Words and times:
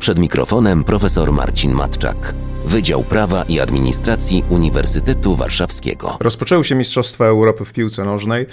Przed 0.00 0.18
mikrofonem 0.18 0.84
profesor 0.84 1.32
Marcin 1.32 1.72
Matczak, 1.72 2.34
Wydział 2.64 3.02
Prawa 3.02 3.42
i 3.48 3.60
Administracji 3.60 4.44
Uniwersytetu 4.48 5.36
Warszawskiego. 5.36 6.16
Rozpoczęły 6.20 6.64
się 6.64 6.74
Mistrzostwa 6.74 7.26
Europy 7.26 7.64
w 7.64 7.72
piłce 7.72 8.04
nożnej. 8.04 8.46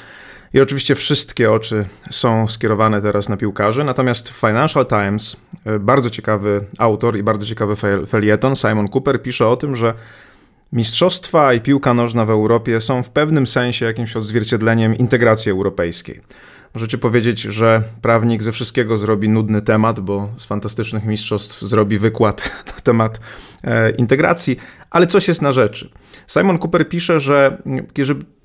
I 0.53 0.61
oczywiście 0.61 0.95
wszystkie 0.95 1.51
oczy 1.51 1.85
są 2.09 2.47
skierowane 2.47 3.01
teraz 3.01 3.29
na 3.29 3.37
piłkarzy, 3.37 3.83
natomiast 3.83 4.29
Financial 4.29 4.85
Times, 4.85 5.37
e, 5.65 5.79
bardzo 5.79 6.09
ciekawy 6.09 6.65
autor 6.77 7.17
i 7.17 7.23
bardzo 7.23 7.45
ciekawy 7.45 7.75
felieton, 8.07 8.55
Simon 8.55 8.87
Cooper, 8.87 9.21
pisze 9.21 9.47
o 9.47 9.57
tym, 9.57 9.75
że 9.75 9.93
mistrzostwa 10.73 11.53
i 11.53 11.61
piłka 11.61 11.93
nożna 11.93 12.25
w 12.25 12.29
Europie 12.29 12.81
są 12.81 13.03
w 13.03 13.09
pewnym 13.09 13.47
sensie 13.47 13.85
jakimś 13.85 14.15
odzwierciedleniem 14.15 14.95
integracji 14.97 15.51
europejskiej. 15.51 16.21
Możecie 16.77 16.97
powiedzieć, 16.97 17.41
że 17.41 17.83
prawnik 18.01 18.43
ze 18.43 18.51
wszystkiego 18.51 18.97
zrobi 18.97 19.29
nudny 19.29 19.61
temat, 19.61 19.99
bo 19.99 20.29
z 20.37 20.45
fantastycznych 20.45 21.05
mistrzostw 21.05 21.61
zrobi 21.61 21.99
wykład 21.99 22.49
na 22.67 22.73
temat 22.73 23.19
e, 23.63 23.91
integracji, 23.91 24.57
ale 24.89 25.07
coś 25.07 25.27
jest 25.27 25.41
na 25.41 25.51
rzeczy. 25.51 25.89
Simon 26.27 26.57
Cooper 26.57 26.89
pisze, 26.89 27.19
że, 27.19 27.61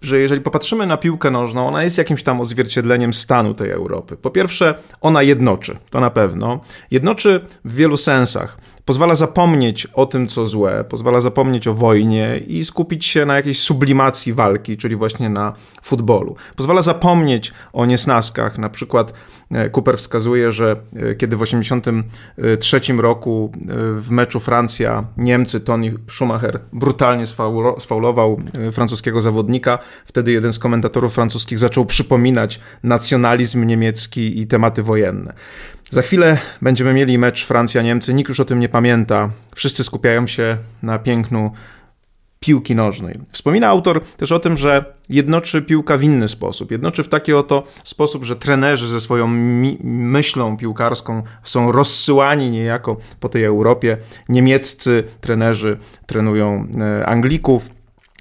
że 0.02 0.18
jeżeli 0.18 0.40
popatrzymy 0.40 0.86
na 0.86 0.96
piłkę 0.96 1.30
nożną, 1.30 1.68
ona 1.68 1.82
jest 1.82 1.98
jakimś 1.98 2.22
tam 2.22 2.40
odzwierciedleniem 2.40 3.14
stanu 3.14 3.54
tej 3.54 3.70
Europy. 3.70 4.16
Po 4.16 4.30
pierwsze, 4.30 4.74
ona 5.00 5.22
jednoczy, 5.22 5.76
to 5.90 6.00
na 6.00 6.10
pewno. 6.10 6.60
Jednoczy 6.90 7.40
w 7.64 7.74
wielu 7.74 7.96
sensach 7.96 8.56
pozwala 8.84 9.14
zapomnieć 9.14 9.86
o 9.86 10.06
tym, 10.06 10.26
co 10.26 10.46
złe, 10.46 10.84
pozwala 10.84 11.20
zapomnieć 11.20 11.68
o 11.68 11.74
wojnie 11.74 12.40
i 12.46 12.64
skupić 12.64 13.06
się 13.06 13.26
na 13.26 13.36
jakiejś 13.36 13.60
sublimacji 13.60 14.32
walki, 14.32 14.76
czyli 14.76 14.96
właśnie 14.96 15.28
na 15.28 15.52
futbolu. 15.82 16.36
Pozwala 16.56 16.82
zapomnieć 16.82 17.52
o 17.72 17.86
niesnaskach. 17.86 18.58
Na 18.58 18.68
przykład 18.68 19.12
e, 19.50 19.70
Cooper 19.70 19.98
wskazuje, 19.98 20.52
że 20.52 20.76
e, 20.96 21.14
kiedy 21.14 21.36
w 21.36 21.40
1983 21.40 22.92
roku 22.92 23.52
e, 23.54 23.58
w 24.00 24.10
meczu 24.10 24.40
Francja-Niemcy 24.40 25.60
Tony 25.60 25.94
Schumacher 26.32 26.60
brutalnie 26.72 27.24
sfaulował 27.78 28.40
francuskiego 28.72 29.20
zawodnika, 29.20 29.78
wtedy 30.06 30.32
jeden 30.32 30.52
z 30.52 30.58
komentatorów 30.58 31.14
francuskich 31.14 31.58
zaczął 31.58 31.86
przypominać 31.86 32.60
nacjonalizm 32.82 33.64
niemiecki 33.64 34.40
i 34.40 34.46
tematy 34.46 34.82
wojenne. 34.82 35.32
Za 35.90 36.02
chwilę 36.02 36.38
będziemy 36.62 36.94
mieli 36.94 37.18
mecz 37.18 37.46
Francja-Niemcy. 37.46 38.14
Nikt 38.14 38.28
już 38.28 38.40
o 38.40 38.44
tym 38.44 38.60
nie 38.60 38.68
pamięta. 38.68 39.30
Wszyscy 39.54 39.84
skupiają 39.84 40.26
się 40.26 40.58
na 40.82 40.98
pięknu 40.98 41.52
piłki 42.42 42.74
nożnej. 42.74 43.14
Wspomina 43.32 43.68
autor 43.68 44.02
też 44.16 44.32
o 44.32 44.38
tym, 44.38 44.56
że 44.56 44.84
jednoczy 45.08 45.62
piłka 45.62 45.96
w 45.96 46.02
inny 46.02 46.28
sposób. 46.28 46.70
Jednoczy 46.70 47.02
w 47.02 47.08
taki 47.08 47.32
oto 47.32 47.62
sposób, 47.84 48.24
że 48.24 48.36
trenerzy 48.36 48.88
ze 48.88 49.00
swoją 49.00 49.28
myślą 49.84 50.56
piłkarską 50.56 51.22
są 51.42 51.72
rozsyłani 51.72 52.50
niejako 52.50 52.96
po 53.20 53.28
tej 53.28 53.44
Europie. 53.44 53.96
Niemieccy 54.28 55.04
trenerzy 55.20 55.78
trenują 56.06 56.68
e, 56.80 57.06
Anglików, 57.06 57.70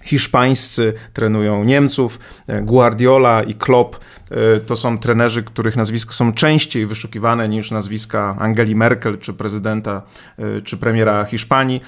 hiszpańscy 0.04 0.94
trenują 1.14 1.64
Niemców, 1.64 2.20
e, 2.48 2.62
Guardiola 2.62 3.44
i 3.44 3.54
Klopp 3.54 3.96
e, 4.32 4.60
to 4.60 4.76
są 4.76 4.98
trenerzy, 4.98 5.44
których 5.44 5.76
nazwiska 5.76 6.12
są 6.12 6.34
częściej 6.34 6.86
wyszukiwane 6.86 7.50
niż 7.50 7.72
nazwiska 7.72 8.36
Angeli 8.40 8.76
Merkel, 8.76 9.18
czy 9.18 9.34
prezydenta, 9.34 10.02
czy 10.64 10.78
premiera 10.78 11.26
Hiszpanii. 11.26 11.82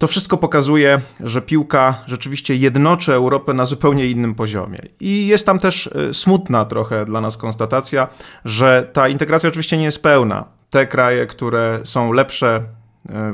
To 0.00 0.06
wszystko 0.06 0.36
pokazuje, 0.36 1.00
że 1.20 1.42
piłka 1.42 1.94
rzeczywiście 2.06 2.56
jednoczy 2.56 3.12
Europę 3.12 3.54
na 3.54 3.64
zupełnie 3.64 4.06
innym 4.06 4.34
poziomie. 4.34 4.78
I 5.00 5.26
jest 5.26 5.46
tam 5.46 5.58
też 5.58 5.90
smutna 6.12 6.64
trochę 6.64 7.04
dla 7.04 7.20
nas 7.20 7.36
konstatacja, 7.36 8.08
że 8.44 8.90
ta 8.92 9.08
integracja 9.08 9.48
oczywiście 9.48 9.76
nie 9.76 9.84
jest 9.84 10.02
pełna. 10.02 10.44
Te 10.70 10.86
kraje, 10.86 11.26
które 11.26 11.80
są 11.84 12.12
lepsze 12.12 12.62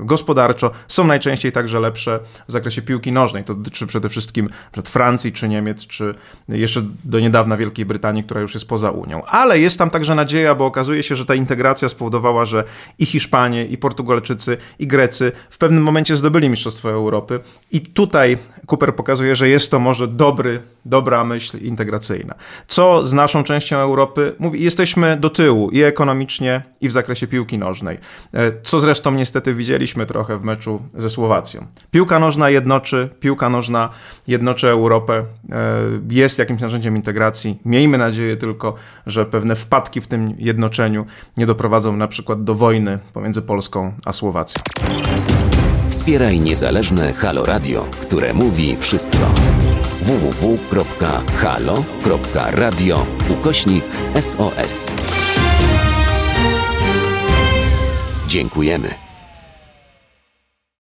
gospodarczo 0.01 0.71
są 0.89 1.07
najczęściej 1.07 1.53
także 1.53 1.81
lepsze 1.81 2.21
w 2.49 2.53
zakresie 2.53 2.83
piłki 2.83 3.13
nożnej. 3.13 3.45
To 3.45 3.55
dotyczy 3.55 3.87
przede 3.87 4.09
wszystkim 4.09 4.49
przed 4.73 4.89
Francji 4.89 5.33
czy 5.33 5.49
Niemiec, 5.49 5.87
czy 5.87 6.15
jeszcze 6.49 6.83
do 7.05 7.21
niedawna 7.21 7.57
Wielkiej 7.57 7.87
Brytanii, 7.87 8.25
która 8.25 8.41
już 8.41 8.55
jest 8.55 8.69
poza 8.69 8.91
Unią. 8.91 9.25
Ale 9.25 9.59
jest 9.59 9.79
tam 9.79 9.91
także 9.91 10.15
nadzieja, 10.15 10.55
bo 10.55 10.67
okazuje 10.67 11.03
się, 11.03 11.15
że 11.15 11.25
ta 11.25 11.35
integracja 11.35 11.89
spowodowała, 11.89 12.45
że 12.45 12.65
i 12.99 13.07
Hiszpanie, 13.07 13.67
i 13.67 13.79
Portugalczycy, 13.79 14.57
i 14.79 14.87
Grecy 14.87 15.33
w 15.51 15.59
pewnym 15.59 15.83
momencie 15.83 16.17
zdobyli 16.17 16.51
Mistrzostwo 16.51 16.91
Europy. 16.91 17.41
I 17.73 17.81
tutaj 17.81 18.39
Cooper 18.67 18.95
pokazuje, 18.95 19.37
że 19.37 19.49
jest 19.49 19.71
to 19.71 19.79
może 19.79 20.09
dobry, 20.09 20.63
dobra 20.85 21.25
myśl 21.25 21.59
integracyjna. 21.59 22.35
Co 22.69 23.07
z 23.07 23.13
naszą 23.13 23.45
częścią 23.45 23.77
Europy? 23.77 24.35
Mówi, 24.39 24.65
jesteśmy 24.65 25.17
do 25.17 25.31
tyłu 25.31 25.71
i 25.71 25.83
ekonomicznie, 25.83 26.63
i 26.81 26.89
w 26.89 26.93
zakresie 26.93 27.27
piłki 27.27 27.59
nożnej. 27.59 27.99
E, 28.35 28.53
co 28.63 28.81
zresztą 28.81 29.11
niestety 29.11 29.55
widzieliśmy 29.57 30.07
trochę 30.07 30.39
w 30.39 30.45
meczu 30.45 30.83
ze 30.95 31.11
Słowacją. 31.11 31.67
Piłka 31.91 32.19
nożna 32.19 32.51
jednoczy, 32.51 33.09
piłka 33.21 33.49
nożna 33.49 33.91
jednoczy 34.27 34.69
Europę, 34.69 35.15
e, 35.15 35.25
jest 36.11 36.39
jakimś 36.39 36.61
narzędziem 36.61 36.97
integracji. 36.97 37.59
Miejmy 37.65 37.99
nadzieję 37.99 38.37
tylko, 38.37 38.75
że 39.07 39.27
pewne 39.27 39.55
wpadki 39.55 40.01
w 40.01 40.07
tym 40.07 40.35
jednoczeniu 40.39 41.07
nie 41.37 41.47
doprowadzą 41.47 41.97
na 41.97 42.09
przykład 42.09 42.45
do 42.45 42.55
wojny 42.55 42.99
pomiędzy 43.13 43.43
Polską 43.43 43.93
a 44.05 44.13
Słowacją. 44.13 44.63
Wspieraj 45.89 46.41
niezależne 46.41 47.13
Halo 47.13 47.47
Radio, 47.47 47.87
które 48.03 48.35
mówi 48.35 48.77
wszystko. 48.77 49.19
www.halo.radio 50.03 50.67
ukośnik 53.31 53.85
SOS. 54.21 54.97
Dziękujemy. 58.29 59.06